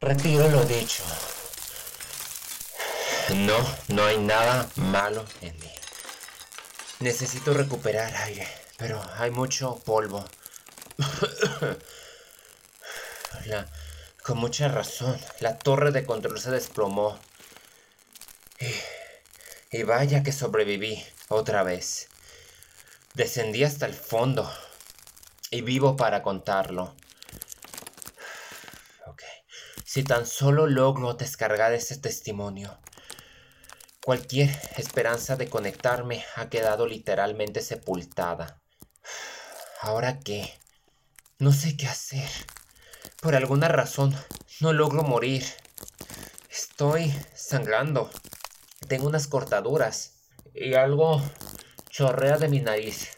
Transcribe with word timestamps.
Retiro 0.00 0.48
lo 0.48 0.64
dicho. 0.64 1.02
No, 3.34 3.56
no 3.88 4.04
hay 4.04 4.16
nada 4.16 4.68
malo 4.76 5.24
en 5.40 5.58
mí. 5.58 5.72
Necesito 7.00 7.52
recuperar 7.52 8.14
aire, 8.14 8.46
pero 8.76 9.04
hay 9.16 9.32
mucho 9.32 9.74
polvo. 9.84 10.24
con 14.22 14.38
mucha 14.38 14.68
razón, 14.68 15.20
la 15.40 15.58
torre 15.58 15.90
de 15.90 16.06
control 16.06 16.38
se 16.38 16.52
desplomó. 16.52 17.18
Y, 18.60 19.78
y 19.78 19.82
vaya 19.82 20.22
que 20.22 20.30
sobreviví 20.30 21.04
otra 21.26 21.64
vez. 21.64 22.06
Descendí 23.14 23.64
hasta 23.64 23.86
el 23.86 23.94
fondo 23.94 24.48
y 25.50 25.62
vivo 25.62 25.96
para 25.96 26.22
contarlo. 26.22 26.94
Si 29.90 30.04
tan 30.04 30.26
solo 30.26 30.66
logro 30.66 31.14
descargar 31.14 31.72
ese 31.72 31.96
testimonio, 31.96 32.78
cualquier 34.04 34.50
esperanza 34.76 35.36
de 35.36 35.48
conectarme 35.48 36.26
ha 36.36 36.50
quedado 36.50 36.86
literalmente 36.86 37.62
sepultada. 37.62 38.60
¿Ahora 39.80 40.20
qué? 40.20 40.52
No 41.38 41.52
sé 41.52 41.78
qué 41.78 41.86
hacer. 41.86 42.28
Por 43.22 43.34
alguna 43.34 43.68
razón, 43.68 44.14
no 44.60 44.74
logro 44.74 45.04
morir. 45.04 45.46
Estoy 46.50 47.10
sangrando. 47.34 48.10
Tengo 48.88 49.06
unas 49.06 49.26
cortaduras. 49.26 50.18
Y 50.52 50.74
algo 50.74 51.22
chorrea 51.88 52.36
de 52.36 52.48
mi 52.48 52.60
nariz. 52.60 53.16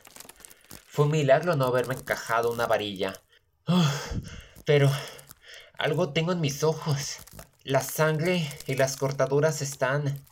Fue 0.87 1.07
un 1.07 1.11
milagro 1.11 1.57
no 1.57 1.67
haberme 1.67 1.97
encajado 1.97 2.53
una 2.53 2.69
varilla. 2.69 3.21
pero 4.65 4.89
algo 5.81 6.11
tengo 6.13 6.33
en 6.33 6.41
mis 6.41 6.63
ojos. 6.63 7.17
La 7.65 7.81
sangre 7.81 8.47
y 8.67 8.75
las 8.75 8.97
cortaduras 8.97 9.63
están... 9.63 10.25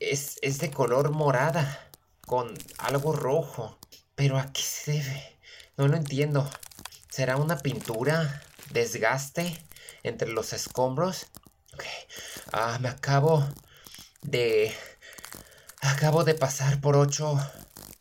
Es, 0.00 0.38
es 0.42 0.58
de 0.58 0.70
color 0.70 1.12
morada, 1.12 1.88
con 2.26 2.52
algo 2.78 3.12
rojo. 3.12 3.78
Pero 4.14 4.38
¿a 4.38 4.52
qué 4.52 4.62
se 4.62 4.92
debe? 4.92 5.38
No 5.76 5.88
lo 5.88 5.96
entiendo. 5.96 6.48
¿Será 7.08 7.36
una 7.36 7.58
pintura? 7.58 8.42
¿Desgaste? 8.70 9.64
¿Entre 10.02 10.28
los 10.28 10.52
escombros? 10.52 11.26
Ah, 12.52 12.78
me 12.80 12.88
acabo 12.88 13.48
de... 14.20 14.74
Acabo 15.80 16.22
de 16.22 16.34
pasar 16.34 16.80
por 16.80 16.96
ocho 16.96 17.38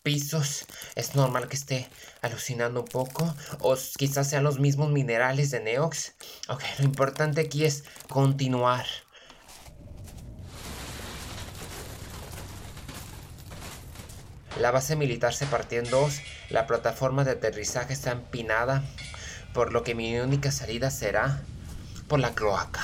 pisos. 0.04 0.66
Es 0.96 1.16
normal 1.16 1.48
que 1.48 1.56
esté 1.56 1.88
alucinando 2.22 2.82
un 2.82 2.88
poco. 2.88 3.34
O 3.60 3.76
quizás 3.98 4.30
sean 4.30 4.44
los 4.44 4.60
mismos 4.60 4.90
minerales 4.90 5.52
de 5.52 5.60
Neox. 5.60 6.14
Ok, 6.50 6.64
lo 6.80 6.86
importante 6.86 7.42
aquí 7.42 7.66
es 7.66 7.84
continuar. 8.10 8.86
La 14.60 14.72
base 14.72 14.96
militar 14.96 15.34
se 15.34 15.46
partió 15.46 15.80
en 15.80 15.90
dos. 15.90 16.20
La 16.50 16.68
plataforma 16.68 17.24
de 17.24 17.32
aterrizaje 17.32 17.94
está 17.94 18.12
empinada. 18.12 18.84
Por 19.54 19.74
lo 19.74 19.84
que 19.84 19.96
mi 19.96 20.18
única 20.20 20.52
salida 20.52 20.92
será 20.92 21.42
por 22.08 22.20
la 22.20 22.34
cloaca. 22.34 22.84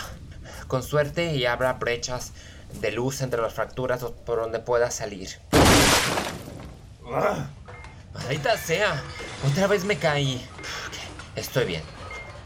Con 0.67 0.83
suerte 0.83 1.35
y 1.35 1.45
habrá 1.45 1.73
brechas 1.73 2.33
de 2.81 2.91
luz 2.91 3.21
entre 3.21 3.41
las 3.41 3.53
fracturas 3.53 4.03
por 4.25 4.39
donde 4.39 4.59
pueda 4.59 4.91
salir. 4.91 5.39
¡Ah! 7.11 7.47
Maldita 8.13 8.57
sea. 8.57 9.01
Otra 9.49 9.67
vez 9.67 9.85
me 9.85 9.97
caí. 9.97 10.45
Estoy 11.35 11.65
bien. 11.65 11.83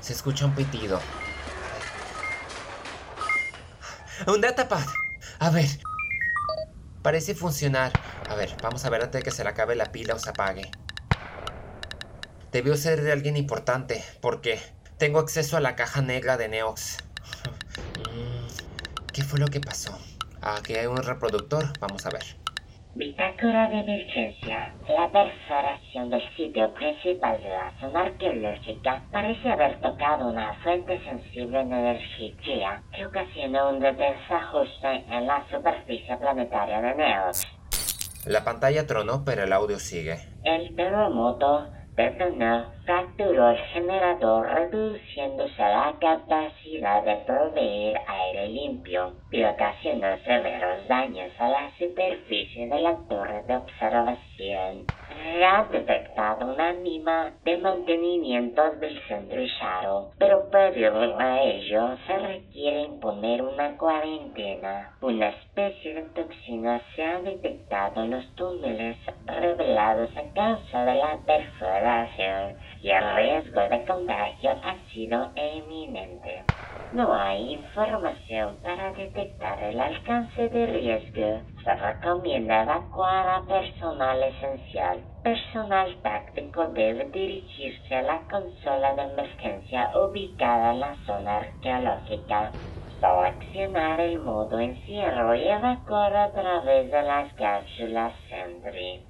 Se 0.02 0.14
escucha 0.14 0.45
un 0.45 0.53
pitido. 0.53 1.00
Un 4.28 4.42
datapad. 4.42 4.86
A 5.40 5.50
ver. 5.50 5.70
Parece 7.02 7.34
funcionar. 7.34 7.92
A 8.30 8.36
ver, 8.36 8.56
vamos 8.62 8.86
a 8.86 8.90
ver 8.90 9.02
antes 9.02 9.19
de 9.19 9.24
que 9.24 9.31
se 9.31 9.44
le 9.44 9.50
acabe 9.50 9.75
la 9.75 9.91
pila 9.91 10.16
o 10.16 10.19
se 10.19 10.30
apague. 10.30 10.69
Debió 12.52 12.75
ser 12.75 13.02
de 13.02 13.12
alguien 13.12 13.38
importante, 13.38 14.03
porque 14.22 14.59
tengo 14.97 15.19
acceso 15.19 15.57
a 15.57 15.62
la 15.62 15.75
caja 15.75 16.02
negra 16.02 16.38
de 16.38 16.47
Neox. 16.50 16.97
Mm, 18.12 18.47
¿Qué 19.13 19.24
fue 19.24 19.40
lo 19.40 19.47
que 19.47 19.62
pasó? 19.62 19.97
Aquí 20.41 20.75
hay 20.75 20.88
un 20.88 20.97
reproductor. 20.97 21.72
Vamos 21.80 22.06
a 22.06 22.09
ver. 22.09 22.41
Bitácora 22.94 23.69
de 23.69 23.79
emergencia. 23.79 24.75
La 24.90 25.09
perforación 25.09 26.09
del 26.09 26.22
sitio 26.35 26.74
principal 26.74 27.41
de 27.41 27.47
la 27.47 27.72
zona 27.79 28.02
arqueológica 28.02 29.02
parece 29.09 29.50
haber 29.50 29.79
tocado 29.79 30.28
una 30.28 30.53
fuente 30.56 31.00
sensible 31.06 31.59
de 31.59 31.63
energía 31.63 32.84
que 32.94 33.06
ocasionó 33.06 33.69
un 33.69 33.80
desajuste 33.80 35.06
en 35.09 35.25
la 35.25 35.41
superficie 35.50 36.18
planetaria 36.18 36.81
de 36.81 36.96
Neos. 36.96 37.47
La 38.25 38.44
pantalla 38.44 38.85
tronó, 38.85 39.24
pero 39.24 39.46
el 39.46 39.53
audio 39.53 39.80
sigue. 39.80 40.18
El 40.44 40.75
terremoto 40.75 41.72
fracturó 42.85 43.51
el 43.51 43.57
generador 43.57 44.47
reduciéndose 44.47 45.62
la 45.62 45.95
capacidad 46.00 47.03
de 47.03 47.16
proveer 47.25 48.00
aire 48.07 48.47
limpio 48.47 49.13
y 49.31 49.44
ocasionó 49.44 50.17
severos 50.25 50.88
daños 50.88 51.31
a 51.39 51.50
la 51.50 51.72
superficie 51.78 52.67
de 52.67 52.79
la 52.79 52.97
torre 53.07 53.44
de 53.47 53.56
observación. 53.56 54.85
Se 55.22 55.46
ha 55.46 55.64
detectado 55.66 56.54
una 56.54 56.70
anima 56.70 57.32
de 57.44 57.58
mantenimiento 57.58 58.72
del 58.80 59.00
centro 59.08 59.40
Shadow, 59.40 60.12
pero 60.18 60.50
previo 60.50 60.92
a 61.20 61.42
ello 61.42 61.96
se 62.08 62.18
requiere 62.18 62.82
imponer 62.84 63.44
una 63.44 63.78
cuarentena. 63.78 64.96
Una 65.02 65.30
especie 65.30 65.94
de 65.94 66.02
toxina 66.10 66.81
se 66.96 67.04
ha 67.04 67.20
detectado 67.22 68.04
en 68.04 68.12
los 68.12 68.36
túneles 68.36 68.98
revelados 69.28 70.10
a 70.18 70.34
causa 70.34 70.86
de 70.86 70.96
la 70.96 71.20
perforación 71.26 72.58
y 72.81 72.90
el 72.90 73.16
riesgo 73.16 73.62
de 73.62 73.86
contagio 73.86 74.52
ha 74.64 74.76
sido 74.92 75.31
eminente. 75.36 76.44
No 76.94 77.14
hay 77.14 77.54
información 77.54 78.58
para 78.64 78.92
detectar 78.94 79.64
el 79.64 79.80
alcance 79.80 80.50
de 80.50 80.66
riesgo. 80.66 81.42
Se 81.64 81.76
recomienda 81.76 82.64
evacuar 82.64 83.28
a 83.28 83.46
personal 83.46 84.24
esencial. 84.24 85.00
Personal 85.24 85.96
táctico 86.02 86.68
debe 86.70 87.06
dirigirse 87.12 87.96
a 87.96 88.02
la 88.02 88.22
consola 88.28 88.96
de 88.96 89.04
emergencia 89.14 89.92
ubicada 89.96 90.72
en 90.72 90.80
la 90.80 90.96
zona 91.06 91.38
arqueológica. 91.38 92.52
Seleccionar 93.00 94.00
el 94.00 94.20
modo 94.20 94.60
encierro 94.60 95.36
y 95.36 95.48
evacuar 95.48 96.16
a 96.16 96.32
través 96.32 96.92
de 96.92 97.02
las 97.04 97.34
cápsulas 97.34 98.14
Sentry. 98.28 99.06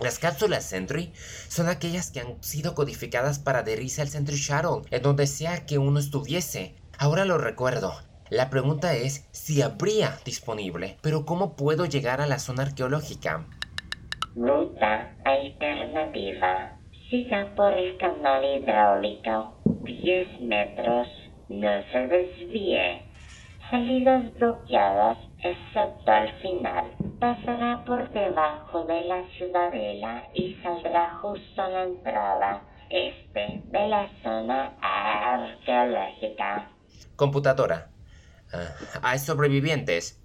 Las 0.00 0.18
cápsulas 0.18 0.64
Sentry 0.64 1.12
son 1.48 1.68
aquellas 1.68 2.10
que 2.10 2.20
han 2.20 2.42
sido 2.42 2.74
codificadas 2.74 3.38
para 3.38 3.60
adherirse 3.60 4.00
al 4.00 4.08
Sentry 4.08 4.36
Shuttle, 4.36 4.88
en 4.90 5.02
donde 5.02 5.26
sea 5.26 5.66
que 5.66 5.78
uno 5.78 5.98
estuviese. 5.98 6.74
Ahora 6.98 7.26
lo 7.26 7.36
recuerdo. 7.36 7.92
La 8.32 8.48
pregunta 8.48 8.94
es 8.94 9.28
si 9.30 9.60
habría 9.60 10.16
disponible, 10.24 10.96
pero 11.02 11.26
¿cómo 11.26 11.54
puedo 11.54 11.84
llegar 11.84 12.22
a 12.22 12.26
la 12.26 12.38
zona 12.38 12.62
arqueológica? 12.62 13.44
Ruta 14.34 15.14
alternativa. 15.22 16.78
Siga 17.10 17.54
por 17.54 17.74
el 17.74 17.98
canal 17.98 18.42
hidráulico 18.42 19.60
10 19.66 20.40
metros. 20.40 21.08
No 21.50 21.68
se 21.92 22.06
desvíe. 22.06 23.02
Salidas 23.70 24.32
bloqueadas 24.38 25.18
excepto 25.42 26.10
al 26.10 26.32
final. 26.40 26.90
Pasará 27.20 27.84
por 27.84 28.10
debajo 28.14 28.86
de 28.86 29.02
la 29.02 29.28
ciudadela 29.36 30.26
y 30.32 30.54
saldrá 30.62 31.18
justo 31.20 31.60
a 31.60 31.68
la 31.68 31.82
entrada 31.82 32.62
este 32.88 33.62
de 33.66 33.88
la 33.88 34.08
zona 34.22 34.72
arqueológica. 34.80 36.70
Computadora. 37.14 37.91
¿Hay 39.02 39.18
sobrevivientes? 39.18 40.20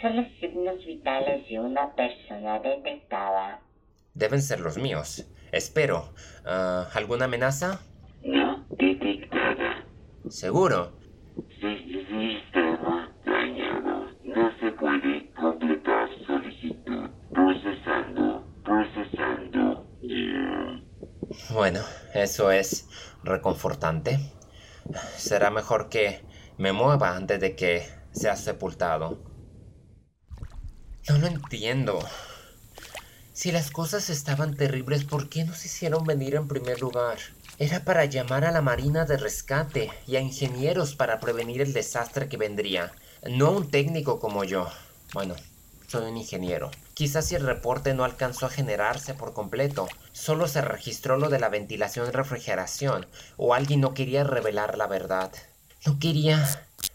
Son 0.00 0.16
los 0.16 0.26
signos 0.40 0.84
vitales 0.86 1.48
de 1.48 1.60
una 1.60 1.94
persona 1.94 2.58
detectada. 2.60 3.60
Deben 4.14 4.42
ser 4.42 4.60
los 4.60 4.78
míos. 4.78 5.26
Espero. 5.52 6.12
Ah, 6.44 6.88
¿Alguna 6.94 7.26
amenaza? 7.26 7.80
No 8.22 8.64
detectada. 8.70 9.84
¿Seguro? 10.28 10.92
Sistema 11.60 13.12
dañado. 13.24 14.10
No 14.24 14.50
se 14.60 14.72
puede 14.72 15.30
completar 15.32 16.08
solicitud. 16.26 17.10
Procesando. 17.32 18.44
Procesando. 18.64 19.86
Bueno, 21.52 21.80
eso 22.14 22.50
es 22.50 22.88
reconfortante. 23.22 24.18
Será 25.16 25.50
mejor 25.50 25.88
que 25.88 26.20
me 26.60 26.74
mueva 26.74 27.16
antes 27.16 27.40
de 27.40 27.56
que 27.56 27.88
sea 28.12 28.36
sepultado. 28.36 29.18
No 31.08 31.16
lo 31.16 31.26
entiendo. 31.26 31.98
Si 33.32 33.50
las 33.50 33.70
cosas 33.70 34.10
estaban 34.10 34.54
terribles, 34.54 35.04
¿por 35.04 35.30
qué 35.30 35.44
nos 35.44 35.64
hicieron 35.64 36.04
venir 36.04 36.34
en 36.34 36.48
primer 36.48 36.82
lugar? 36.82 37.16
Era 37.58 37.82
para 37.82 38.04
llamar 38.04 38.44
a 38.44 38.50
la 38.50 38.60
Marina 38.60 39.06
de 39.06 39.16
rescate 39.16 39.90
y 40.06 40.16
a 40.16 40.20
ingenieros 40.20 40.94
para 40.94 41.18
prevenir 41.18 41.62
el 41.62 41.72
desastre 41.72 42.28
que 42.28 42.36
vendría. 42.36 42.92
No 43.26 43.46
a 43.46 43.50
un 43.52 43.70
técnico 43.70 44.20
como 44.20 44.44
yo. 44.44 44.68
Bueno, 45.14 45.36
soy 45.88 46.10
un 46.10 46.18
ingeniero. 46.18 46.70
Quizás 46.92 47.24
si 47.24 47.36
el 47.36 47.46
reporte 47.46 47.94
no 47.94 48.04
alcanzó 48.04 48.44
a 48.44 48.50
generarse 48.50 49.14
por 49.14 49.32
completo, 49.32 49.88
solo 50.12 50.46
se 50.46 50.60
registró 50.60 51.16
lo 51.16 51.30
de 51.30 51.40
la 51.40 51.48
ventilación 51.48 52.06
y 52.06 52.10
refrigeración, 52.10 53.06
o 53.38 53.54
alguien 53.54 53.80
no 53.80 53.94
quería 53.94 54.24
revelar 54.24 54.76
la 54.76 54.88
verdad. 54.88 55.32
No 55.86 55.98
quería 55.98 56.46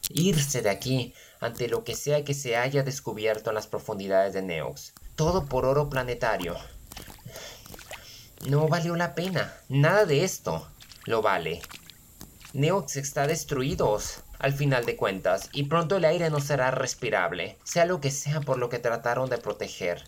irse 0.09 0.61
de 0.61 0.69
aquí 0.69 1.15
ante 1.39 1.67
lo 1.67 1.83
que 1.83 1.95
sea 1.95 2.23
que 2.23 2.35
se 2.35 2.55
haya 2.55 2.83
descubierto 2.83 3.49
en 3.49 3.55
las 3.55 3.65
profundidades 3.65 4.33
de 4.33 4.43
Neox. 4.43 4.93
Todo 5.15 5.45
por 5.45 5.65
oro 5.65 5.89
planetario. 5.89 6.55
No 8.47 8.67
valió 8.67 8.95
la 8.95 9.15
pena. 9.15 9.55
Nada 9.69 10.05
de 10.05 10.23
esto 10.23 10.67
lo 11.05 11.23
vale. 11.23 11.61
Neox 12.53 12.97
está 12.97 13.25
destruido, 13.25 13.99
al 14.37 14.53
final 14.53 14.85
de 14.85 14.95
cuentas, 14.95 15.49
y 15.51 15.63
pronto 15.63 15.97
el 15.97 16.05
aire 16.05 16.29
no 16.29 16.39
será 16.39 16.69
respirable, 16.69 17.57
sea 17.63 17.85
lo 17.85 17.99
que 17.99 18.11
sea 18.11 18.39
por 18.39 18.59
lo 18.59 18.69
que 18.69 18.77
trataron 18.77 19.31
de 19.31 19.39
proteger. 19.39 20.03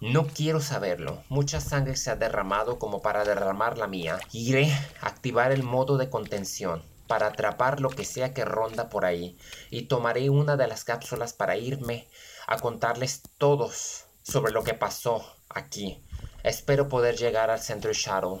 No 0.00 0.26
quiero 0.26 0.60
saberlo. 0.60 1.22
Mucha 1.28 1.60
sangre 1.60 1.96
se 1.96 2.10
ha 2.10 2.16
derramado 2.16 2.78
como 2.78 3.02
para 3.02 3.24
derramar 3.24 3.76
la 3.76 3.86
mía. 3.86 4.18
Iré 4.32 4.72
a 5.00 5.08
activar 5.08 5.52
el 5.52 5.62
modo 5.62 5.98
de 5.98 6.08
contención 6.08 6.93
para 7.06 7.28
atrapar 7.28 7.80
lo 7.80 7.90
que 7.90 8.04
sea 8.04 8.32
que 8.34 8.44
ronda 8.44 8.88
por 8.88 9.04
ahí 9.04 9.36
y 9.70 9.82
tomaré 9.82 10.30
una 10.30 10.56
de 10.56 10.66
las 10.66 10.84
cápsulas 10.84 11.32
para 11.32 11.56
irme 11.56 12.08
a 12.46 12.58
contarles 12.58 13.22
todos 13.38 14.04
sobre 14.22 14.52
lo 14.52 14.64
que 14.64 14.74
pasó 14.74 15.36
aquí 15.48 16.02
Espero 16.44 16.90
poder 16.90 17.16
llegar 17.16 17.48
al 17.50 17.58
centro 17.58 17.94
Shuttle. 17.94 18.38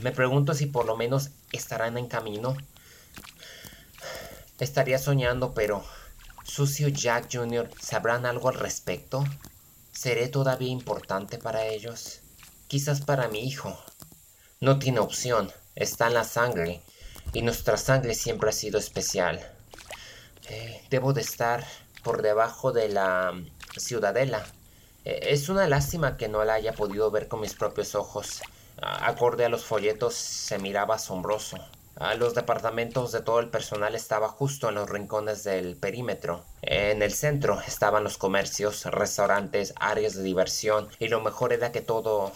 Me 0.00 0.12
pregunto 0.12 0.54
si 0.54 0.64
por 0.64 0.86
lo 0.86 0.96
menos 0.96 1.28
estarán 1.52 1.98
en 1.98 2.08
camino. 2.08 2.56
Estaría 4.58 4.98
soñando, 4.98 5.52
pero 5.52 5.84
Sucio 6.42 6.88
Jack 6.88 7.28
Jr. 7.30 7.68
¿sabrán 7.78 8.24
algo 8.24 8.48
al 8.48 8.54
respecto? 8.54 9.24
¿Seré 9.92 10.28
todavía 10.28 10.70
importante 10.70 11.36
para 11.36 11.66
ellos? 11.66 12.20
Quizás 12.66 13.02
para 13.02 13.28
mi 13.28 13.40
hijo. 13.46 13.78
No 14.60 14.78
tiene 14.78 15.00
opción, 15.00 15.52
está 15.74 16.06
en 16.06 16.14
la 16.14 16.24
sangre, 16.24 16.80
y 17.32 17.42
nuestra 17.42 17.76
sangre 17.76 18.14
siempre 18.14 18.50
ha 18.50 18.52
sido 18.52 18.78
especial. 18.78 19.40
Eh, 20.48 20.82
debo 20.90 21.12
de 21.12 21.22
estar 21.22 21.64
por 22.02 22.22
debajo 22.22 22.72
de 22.72 22.88
la 22.88 23.32
ciudadela. 23.76 24.44
Eh, 25.04 25.28
es 25.30 25.48
una 25.48 25.68
lástima 25.68 26.16
que 26.16 26.28
no 26.28 26.44
la 26.44 26.54
haya 26.54 26.72
podido 26.72 27.10
ver 27.10 27.28
con 27.28 27.40
mis 27.40 27.54
propios 27.54 27.94
ojos. 27.94 28.42
Acorde 28.80 29.44
a 29.44 29.48
los 29.48 29.64
folletos 29.64 30.14
se 30.14 30.58
miraba 30.58 30.96
asombroso. 30.96 31.58
A 31.96 32.14
los 32.14 32.34
departamentos 32.34 33.12
de 33.12 33.20
todo 33.20 33.38
el 33.38 33.48
personal 33.48 33.94
estaba 33.94 34.28
justo 34.28 34.68
en 34.68 34.76
los 34.76 34.88
rincones 34.88 35.44
del 35.44 35.76
perímetro. 35.76 36.44
En 36.62 37.02
el 37.02 37.12
centro 37.12 37.60
estaban 37.60 38.02
los 38.02 38.16
comercios, 38.16 38.86
restaurantes, 38.86 39.74
áreas 39.76 40.14
de 40.14 40.22
diversión 40.22 40.88
y 40.98 41.08
lo 41.08 41.20
mejor 41.20 41.52
era 41.52 41.70
que 41.70 41.82
todo 41.82 42.32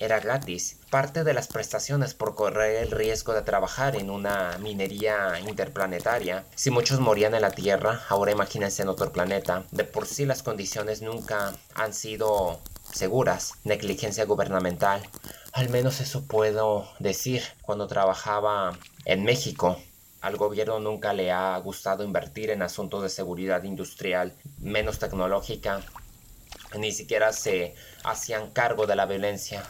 era 0.00 0.18
gratis. 0.18 0.78
Parte 0.90 1.24
de 1.24 1.34
las 1.34 1.48
prestaciones 1.48 2.14
por 2.14 2.34
correr 2.34 2.82
el 2.82 2.90
riesgo 2.90 3.32
de 3.32 3.42
trabajar 3.42 3.96
en 3.96 4.10
una 4.10 4.58
minería 4.58 5.38
interplanetaria. 5.40 6.44
Si 6.54 6.70
muchos 6.70 7.00
morían 7.00 7.34
en 7.34 7.42
la 7.42 7.50
Tierra, 7.50 8.02
ahora 8.08 8.32
imagínense 8.32 8.82
en 8.82 8.88
otro 8.88 9.12
planeta. 9.12 9.64
De 9.70 9.84
por 9.84 10.06
sí 10.06 10.26
las 10.26 10.42
condiciones 10.42 11.00
nunca 11.00 11.54
han 11.74 11.94
sido 11.94 12.60
seguras. 12.92 13.54
Negligencia 13.64 14.24
gubernamental. 14.24 15.08
Al 15.52 15.68
menos 15.70 16.00
eso 16.00 16.24
puedo 16.26 16.88
decir. 16.98 17.42
Cuando 17.62 17.86
trabajaba 17.86 18.76
en 19.04 19.24
México, 19.24 19.78
al 20.20 20.36
gobierno 20.36 20.80
nunca 20.80 21.12
le 21.12 21.30
ha 21.30 21.56
gustado 21.58 22.02
invertir 22.02 22.50
en 22.50 22.62
asuntos 22.62 23.02
de 23.02 23.10
seguridad 23.10 23.62
industrial, 23.62 24.34
menos 24.58 24.98
tecnológica. 24.98 25.82
Ni 26.76 26.90
siquiera 26.90 27.32
se 27.32 27.76
hacían 28.02 28.50
cargo 28.50 28.86
de 28.86 28.96
la 28.96 29.06
violencia 29.06 29.62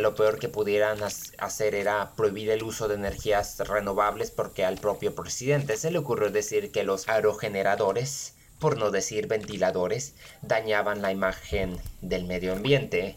lo 0.00 0.14
peor 0.14 0.38
que 0.38 0.48
pudieran 0.48 0.98
hacer 1.02 1.74
era 1.74 2.14
prohibir 2.16 2.50
el 2.50 2.62
uso 2.62 2.88
de 2.88 2.96
energías 2.96 3.58
renovables 3.60 4.30
porque 4.30 4.64
al 4.64 4.78
propio 4.78 5.14
presidente 5.14 5.76
se 5.76 5.90
le 5.90 5.98
ocurrió 5.98 6.30
decir 6.30 6.72
que 6.72 6.82
los 6.82 7.08
aerogeneradores, 7.08 8.34
por 8.58 8.76
no 8.76 8.90
decir 8.90 9.28
ventiladores, 9.28 10.14
dañaban 10.42 11.02
la 11.02 11.12
imagen 11.12 11.80
del 12.00 12.24
medio 12.24 12.52
ambiente, 12.52 13.16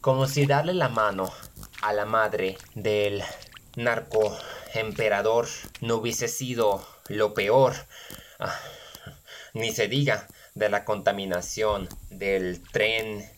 como 0.00 0.26
si 0.26 0.46
darle 0.46 0.74
la 0.74 0.88
mano 0.88 1.32
a 1.82 1.92
la 1.92 2.04
madre 2.04 2.58
del 2.74 3.22
narco 3.76 4.36
emperador 4.74 5.48
no 5.80 5.96
hubiese 5.96 6.28
sido 6.28 6.86
lo 7.08 7.34
peor. 7.34 7.74
Ah, 8.38 8.58
ni 9.54 9.72
se 9.72 9.88
diga 9.88 10.26
de 10.54 10.68
la 10.68 10.84
contaminación 10.84 11.88
del 12.10 12.62
tren 12.72 13.28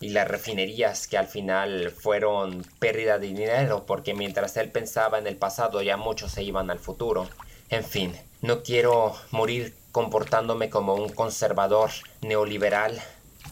y 0.00 0.10
las 0.10 0.26
refinerías 0.28 1.06
que 1.06 1.18
al 1.18 1.28
final 1.28 1.90
fueron 1.90 2.66
pérdida 2.78 3.18
de 3.18 3.28
dinero 3.28 3.84
porque 3.86 4.14
mientras 4.14 4.56
él 4.56 4.70
pensaba 4.70 5.18
en 5.18 5.26
el 5.26 5.36
pasado 5.36 5.82
ya 5.82 5.96
muchos 5.96 6.32
se 6.32 6.42
iban 6.42 6.70
al 6.70 6.78
futuro. 6.78 7.28
En 7.68 7.84
fin, 7.84 8.14
no 8.40 8.62
quiero 8.62 9.14
morir 9.30 9.74
comportándome 9.92 10.70
como 10.70 10.94
un 10.94 11.08
conservador 11.08 11.90
neoliberal 12.20 13.00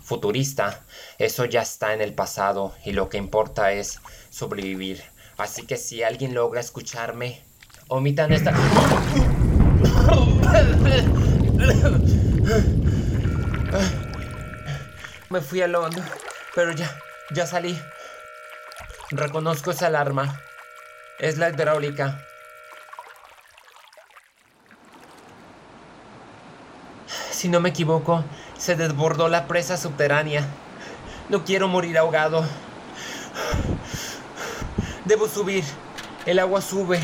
futurista. 0.02 0.84
Eso 1.18 1.44
ya 1.44 1.62
está 1.62 1.94
en 1.94 2.00
el 2.00 2.14
pasado 2.14 2.74
y 2.84 2.92
lo 2.92 3.08
que 3.08 3.18
importa 3.18 3.72
es 3.72 4.00
sobrevivir. 4.30 5.02
Así 5.36 5.64
que 5.66 5.76
si 5.76 6.02
alguien 6.02 6.34
logra 6.34 6.60
escucharme, 6.60 7.42
omitan 7.88 8.32
esta... 8.32 8.52
Me 15.30 15.40
fui 15.40 15.62
a 15.62 15.68
Londres. 15.68 16.04
Pero 16.54 16.72
ya, 16.72 16.90
ya 17.30 17.46
salí. 17.46 17.80
Reconozco 19.10 19.70
esa 19.70 19.86
alarma. 19.86 20.40
Es 21.18 21.38
la 21.38 21.50
hidráulica. 21.50 22.24
Si 27.30 27.48
no 27.48 27.60
me 27.60 27.70
equivoco, 27.70 28.24
se 28.58 28.76
desbordó 28.76 29.28
la 29.28 29.46
presa 29.46 29.76
subterránea. 29.76 30.44
No 31.28 31.44
quiero 31.44 31.68
morir 31.68 31.96
ahogado. 31.98 32.44
Debo 35.04 35.28
subir. 35.28 35.64
El 36.26 36.38
agua 36.38 36.60
sube. 36.60 37.00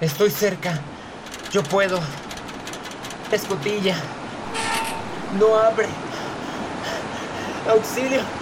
Estoy 0.00 0.30
cerca. 0.30 0.80
Yo 1.50 1.62
puedo. 1.62 1.98
Escotilla. 3.30 3.96
No 5.38 5.56
abre. 5.56 5.88
Auxilio. 7.68 8.41